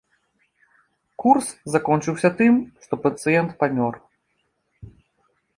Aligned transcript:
Курс 1.23 1.47
закончыўся 1.75 2.29
тым, 2.39 2.53
што 2.87 2.93
пацыент 3.07 3.51
памёр. 3.61 3.93